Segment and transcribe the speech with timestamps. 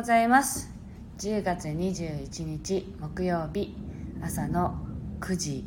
[0.00, 0.70] うございます。
[1.18, 3.74] 10月21日木曜日
[4.22, 4.78] 朝の
[5.20, 5.64] 9時。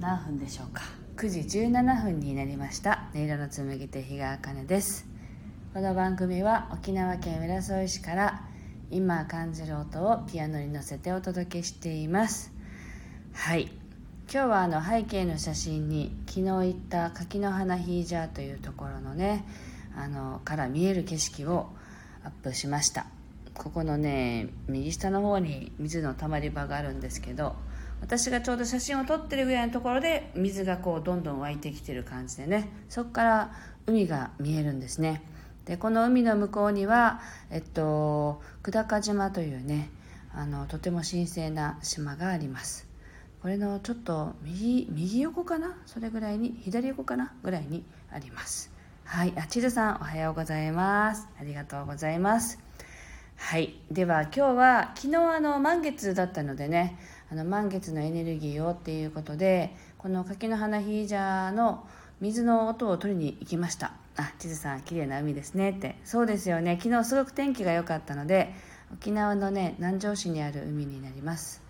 [0.00, 0.82] 何分でしょうか
[1.18, 3.10] ？9時17分になりました。
[3.14, 5.06] 音色の紡ぎ手日川茜です。
[5.74, 8.48] この番組は沖縄県浦添市から
[8.90, 12.54] 今感じる音をピアノに乗せてお届けしています。
[13.34, 13.64] はい。
[14.32, 19.44] 今日はあの背景の写真に昨日行った柿の花ヒージャーというところのね
[19.94, 21.68] あのから見える景色を
[22.24, 23.04] アップしました
[23.62, 27.56] ここのね右下の方に水のたまり場があるんですけど
[28.00, 33.52] 私がちょうど写真を撮ってるぐらいのところで水がこうどんどん湧いてきてる感じでねそこから
[33.86, 35.22] 海が見えるんですね。
[35.66, 37.20] でこの海の向こうには、
[37.50, 39.90] えっと、久高島というね
[40.34, 42.88] あのとても神聖な島があります。
[43.42, 45.76] これのちょっと右右横かな？
[45.84, 47.34] それぐらいに左横かな？
[47.42, 48.72] ぐらいにあります。
[49.04, 49.34] はい。
[49.36, 51.28] あちずさんおはようございます。
[51.38, 52.69] ありがとうございます。
[53.42, 53.74] はい。
[53.90, 56.96] では今日は昨日あの満月だったのでね
[57.32, 61.84] あの満月のエネルギーをっていうことでこの柿の花ヒージャーの
[62.20, 63.94] 水の音を取りに行きました。
[64.16, 65.96] あ地図さん綺麗な海ですねって。
[66.04, 66.78] そうですよね。
[66.80, 68.54] 昨日すごく天気が良かったので
[68.92, 71.60] 沖縄のね南城市にある海になります。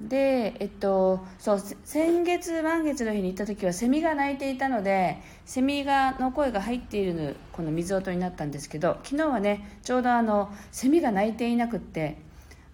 [0.00, 12.18] でえっとそう先月満月の日に行った時はセミが鳴いていたのでセミがの声が入っているこの水音になったんですけど昨日はねちょうどあのセミが鳴いていなくって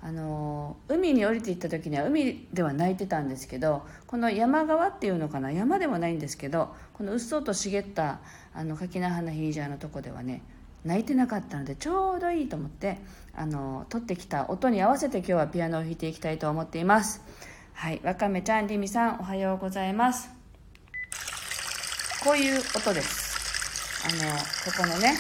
[0.03, 8.21] あの海に降りていった時には海では泣いてたんですけどこの山側っていうのかな山でもないんですけどこのうっそうと茂った
[8.53, 10.43] あの柿の花ヒージャーのとこではね
[10.85, 12.99] 泣いてなかったのでちょうどいいと思って
[13.37, 17.23] あの撮ってきた音に合わせて今日はピアノを弾いていきたいと思っています。
[17.73, 20.31] はいわかめちゃんりみさんおはようございます。
[22.23, 24.05] こういう音です。
[24.07, 25.15] あのここのね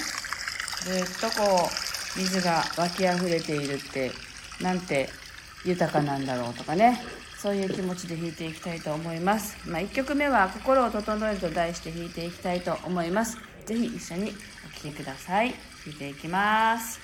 [0.83, 1.69] ずっとこ
[2.17, 4.13] う水が湧き溢れているって
[4.61, 5.09] なんて
[5.65, 7.01] 豊かなんだろうとかね。
[7.45, 13.37] そういう気持ちで弾いていきたいと思います、まあ、1曲目は「心を整える」と題して弾いていきたいと思います。
[13.67, 15.51] 是非一緒にお聴きください。
[15.51, 15.59] 弾
[15.89, 17.04] いていきます。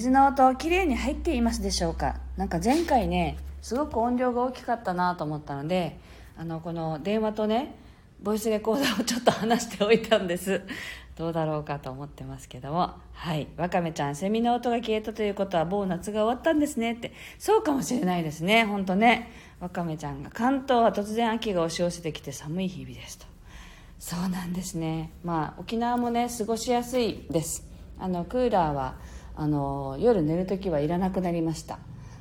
[0.00, 2.20] 水の音きれいに入っていますでしょうか？
[2.38, 5.98] なんか前回ねすごく音量が大きかったなと思ったので
[6.38, 7.74] あのこの電話とね
[8.22, 10.62] ボイスレコーダーをちょっと話しておいたんです。
[11.16, 12.94] どうだろうかと思ってますけども。
[13.12, 13.48] はい。
[13.58, 17.12] わかめちゃんセミの音が消えたということは某夏が終わったんですねって。
[17.38, 18.64] そうかもしれないですね。
[18.64, 19.30] 本当ね。
[19.60, 23.26] わかめちゃんが関東は突然秋が押し寄せてきて寒い日々ですと。
[23.98, 25.12] そうなんですね。
[25.22, 27.66] まあ沖縄もね過ごしやすいです。
[27.98, 28.94] あのクーラーは
[29.40, 31.78] あの夜寝る時はいらなくなりました、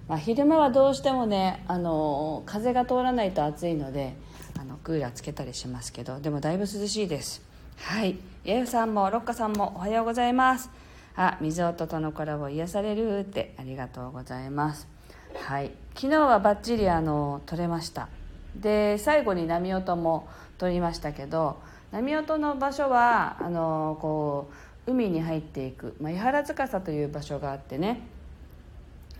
[0.07, 4.15] まあ、昼間はどうしてもねあの風が通らないと暑いので
[4.57, 7.41] あのクーラーつけたりしますけどでもだいぶ涼しいです。
[7.75, 8.17] はい。
[8.45, 10.69] イフさんもロッカさんもおはようございます。
[11.17, 14.87] あ水音とのコラボ癒されるってありがとうございます。
[15.35, 15.71] はい。
[15.95, 18.07] 昨日はバッチリあの撮れました。
[18.55, 21.57] で最後に波音も撮りましたけど
[21.91, 28.01] 波音の場所はあのこう海に入っていく、まあ、伊原司という場所があってね。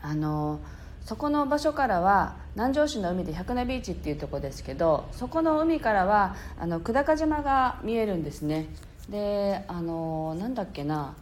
[0.02, 0.60] あの
[1.06, 8.68] そこの場所からは南城市の海で百名ビーチっていうとこですけどそこの海からはあの久高島が見えるんですね。
[9.10, 11.16] であのなんだっけな。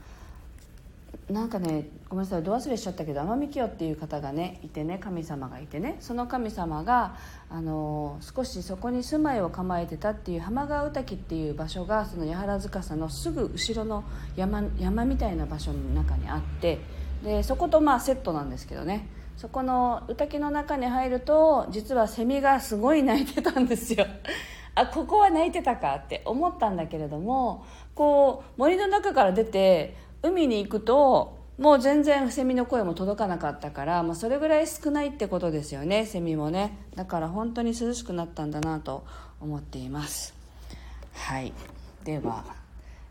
[1.29, 7.17] なんかねごめんなさいど忘れしちゃったけど天海清っていう方がねいてね神様がいてねその神様が
[7.49, 14.05] あの少しそこに住まいを構えてたっていう浜川宇滝っていう場所がその八原塚さんのすぐ後ろの
[14.37, 16.79] 山山みたいな場所の中にあって
[17.23, 19.09] でそことまあセットなんですけどね。
[19.37, 24.07] そこの宇滝の中に入ると実はセミがすごい鳴いてたんですよ。
[24.73, 27.65] あここは鳴いてたかって思ったんだけれども
[27.95, 36.77] こう森の中から出て海に行くともう全然セミの声も届かなかったから、まあ、それぐらい少ないってことですよねセミもね。
[36.95, 39.05] だから本当に涼しくなったんだなと
[39.41, 40.35] 思っています。
[41.13, 41.51] はい。
[42.03, 42.45] では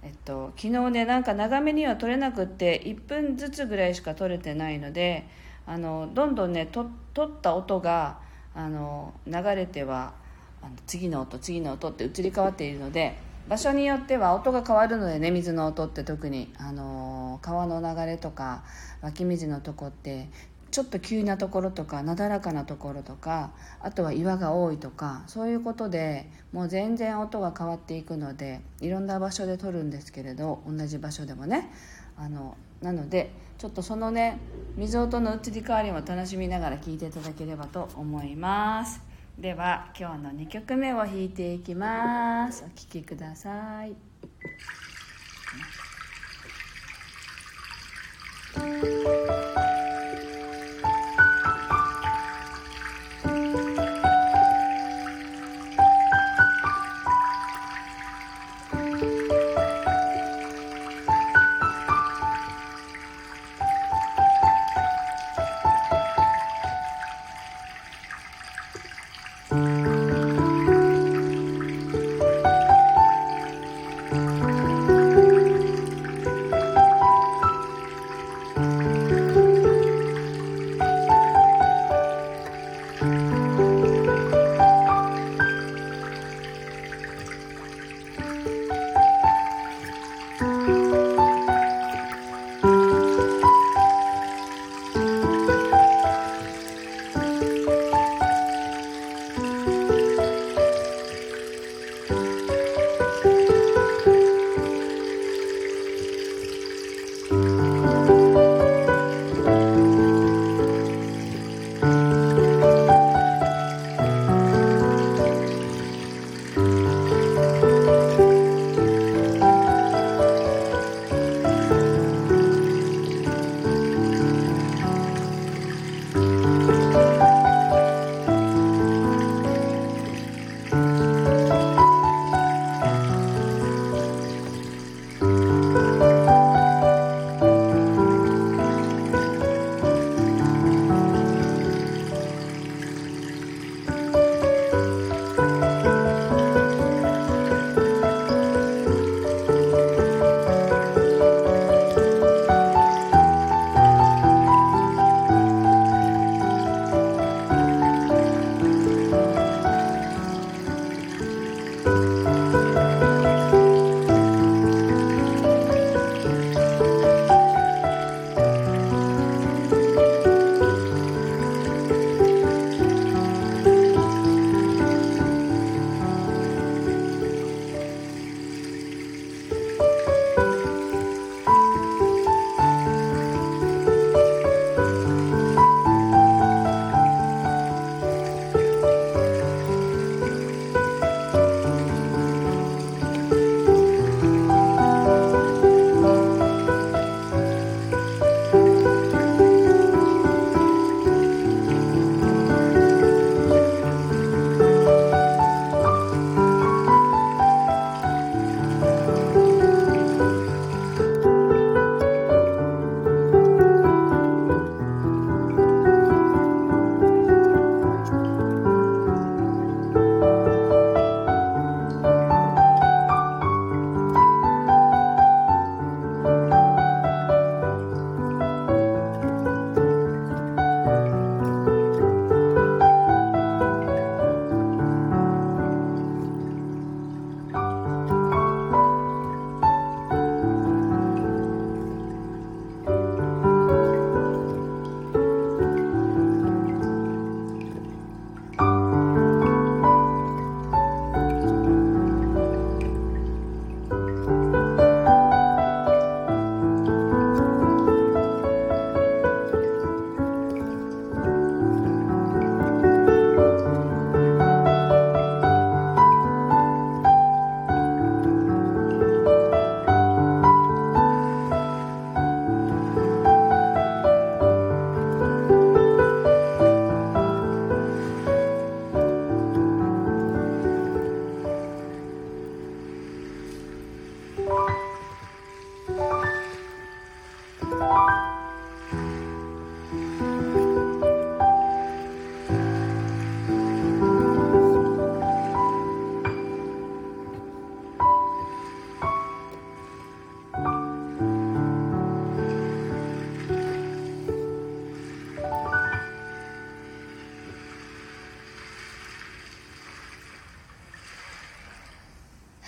[0.03, 5.27] えっと昨日ねなんか長めには撮れなくって1分ずつぐらいしか撮れてないので
[5.67, 8.21] あのどんどんねと撮った音が
[8.55, 10.15] あの流れては
[10.63, 13.19] あの次の音次の音って移り変わっているので
[13.49, 18.65] 場所によっては音が変わるのでね水の音って特に、あの川の流れとか
[19.03, 20.29] 湧き水のとこって
[20.73, 31.71] ちょっと急なところとかなだらかなところとかあとは岩が多いとかそういうことでもう全然音が変わっていくのでいろんな場所で撮るんですけれど同じ場所でもね
[32.19, 34.39] あのなのでちょっとそのね
[34.77, 39.16] 水音の移り変わりも楽しみながら聴いていただければと思います。
[39.39, 42.65] では今日の2曲目を弾いていきます。
[42.65, 43.91] お聴きください。
[43.91, 43.93] う
[49.73, 49.76] ん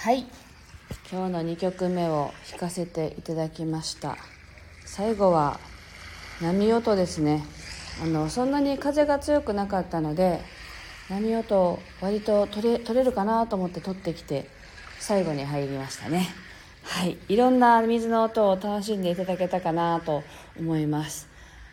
[0.00, 0.26] はい。
[1.10, 4.16] 今日の2曲目を弾かせていただきました。
[4.86, 5.58] 最後は
[6.40, 7.44] 波音ですね。
[8.00, 10.40] あのそんなに風が強くなかったので
[11.08, 14.48] 波音割と取れ取れるかなと思って取ってきて
[15.00, 16.28] 最後に入りましたね。
[16.84, 17.18] はい。
[17.28, 20.22] いろんな水の音を楽しんでいただけたかなと
[20.56, 21.27] 思います。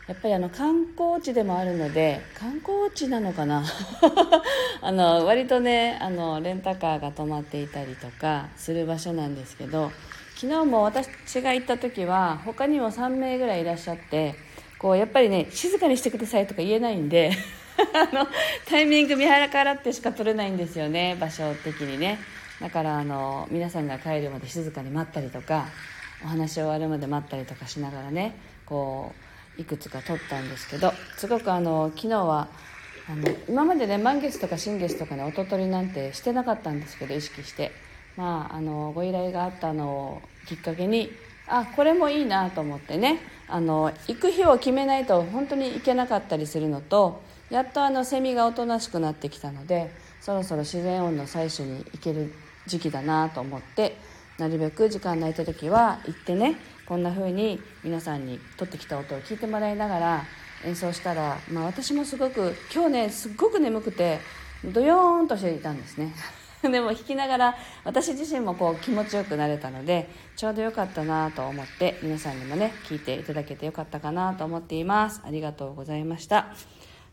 [0.08, 3.66] やっぱりあの観光地でもあるので観光地なのかな？
[4.82, 9.92] あの割とねあのレンタカーが止まっていたりとかする場所なんですけど
[10.36, 11.08] 昨日も私
[11.42, 14.36] が行った時は他にも3名ぐらいいらっしゃって
[14.78, 17.32] こうやっぱりね静かにしてくださいとか言えないんで
[17.96, 18.28] あの
[18.68, 22.20] タイミング見計らってしか取れないんですよね場所的にね。
[22.62, 25.66] だからあの皆さんが帰るまで静かに待ったりとか
[26.24, 29.25] お話終わるまで待ったりとかしながらねこう
[29.58, 32.48] いくつか撮ったんですけどすごくあの昨日は
[33.08, 37.72] あの今までね満月とか新月とかね音取りなんてしてなかったんですけど意識して。
[38.18, 41.12] まああのご依頼があったのをきっかけに
[41.48, 52.34] あこれもいいなと思ってねあの行く日を決めないと本当に行けなかったりするのとやっとあのセミがおとなしくなってきたのでそろそろ自然音の採取に行ける
[52.66, 53.98] 時期だなと思って
[54.40, 56.56] なるべく時間ないた時は行ってね
[56.86, 60.24] こんな風に皆さんに撮ってきた音を聞いてもらいながら
[60.64, 64.20] 演奏したら、まあ、私もすごく今日ねすっごく眠くて
[64.64, 66.14] ドヨーンとしていたんですね。
[66.62, 75.22] でも弾きながら私自身もこう気持ちよくなれたのでちょうどよかったなと思って皆さんにもね聞いていただけてよかったかなと思っています。
[75.24, 76.54] ありがとうございました。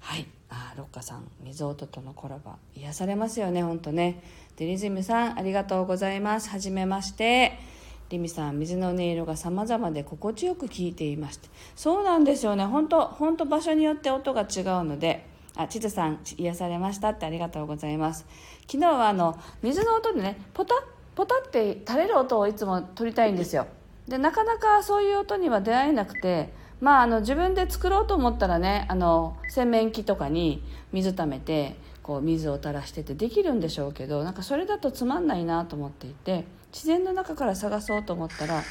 [0.00, 0.26] はい。
[0.49, 4.23] あロッカさん水音とのコラボ癒されますよねほんとね。
[4.57, 6.50] でリズムさんありがとうございます。
[6.50, 7.72] はじめまして。
[8.12, 11.49] リミさん水の音色が様々で心地よく聞いていまして。
[11.75, 12.66] そうなんですよね。
[12.66, 15.31] 本当本当場所によって音が違うので。
[15.54, 18.25] あちずさん癒されましたってありがとうございます。
[18.62, 20.78] 昨日はあの水の音でねポタッ
[21.14, 23.66] ポタって垂れる音をいつも取りたいんですよ。
[24.09, 26.61] でなかなかそういう音には出会えなくて。
[26.81, 36.45] まああの自分で作ろうと思ったらねあの洗面器とかに水溜めてこう水を垂らしててできるんでしょうけどなんかそれだとつまんないなと思っていて。
[36.73, 38.62] 自然の中から探そうと思ったら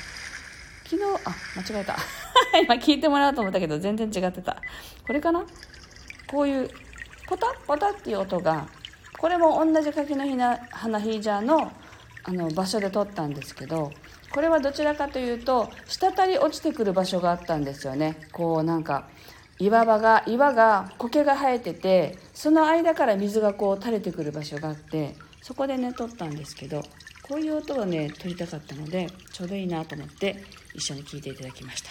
[0.84, 1.96] 昨日あ間違えた。
[2.62, 4.58] 今聞いてもらおうと思ったけど全然違ってた。
[5.08, 5.46] これかな？
[6.28, 6.70] こういう
[7.28, 8.68] ポタッポタっていう音が
[9.18, 10.26] これも同じ柿の
[10.72, 11.72] 花ヒージャーの
[12.24, 13.92] あの場所で撮ったんですけど
[14.34, 18.18] これはどちらかというと滴り落ちてくる場所があったんですよね。
[18.32, 19.08] こうなんか
[19.60, 26.84] 岩場が岩が苔が生えててその間から水がこう垂れてくる場所があってそこでね撮ったんですけど
[27.32, 31.90] こういう音をね撮りたかったのでちょうどいいなと思って一緒に聴いていただきました。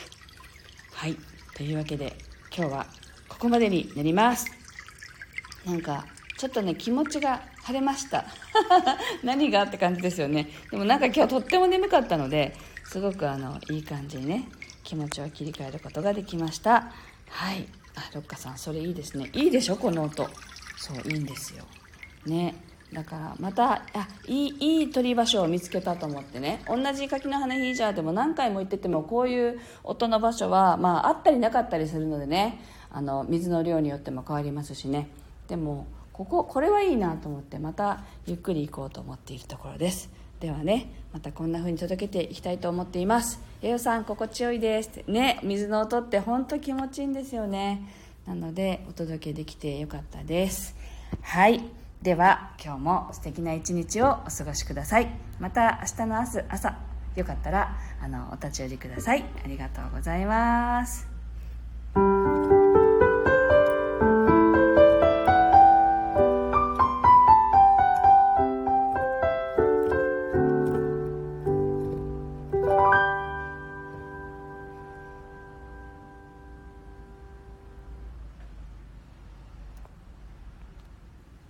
[0.93, 1.17] はい。
[1.55, 2.15] というわけで
[2.55, 2.87] 今日は
[3.27, 4.45] ここまでになります。
[5.65, 6.05] なんか
[6.37, 8.27] ちょっとね気持ちが晴れました。
[9.25, 10.51] 何がって感じですよね。
[10.71, 12.55] でもなんか今日とっても眠かったので
[12.85, 14.47] すごくあのいい感じにね
[14.85, 16.93] 気持ちを切り替えることができました。
[17.31, 17.67] はい。
[17.95, 19.31] あロッカさんそれいいですね。
[19.33, 19.77] いいでしょ？
[19.77, 20.29] この音。
[20.77, 21.65] そういいんですよ。
[22.27, 22.55] ね。
[22.93, 26.63] だからまたあいいいい鳥場所を見つけたと思ってね。
[26.67, 32.61] 同じ柿の花ヒージャーでも何回も行っててもこういう音の場所は、まあ、あったりなかったりするのでね。
[32.93, 35.09] あの水の量によっても変わりますしね。
[35.49, 40.11] でもこここれはいいなと思ってまたゆっくり行こうと思っているところです。
[40.41, 43.41] ではねまたこんな風に届けていきたいと思っています。
[43.63, 45.03] 栄養さん心地よいです。
[45.07, 47.83] ね水の音って本当気持ちいいんですよね。
[48.27, 50.75] なのでお届けできてよかったです。
[51.23, 51.80] はい。
[52.03, 55.11] では今日も素敵な一日をお過ごしください。
[55.39, 56.75] また明日の朝朝
[57.15, 59.25] よかったらあのお立ち寄りください。
[59.45, 61.10] ありがとうございます。